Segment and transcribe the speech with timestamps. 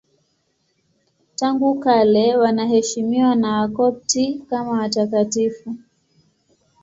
[1.35, 5.75] Tangu kale wanaheshimiwa na Wakopti kama watakatifu.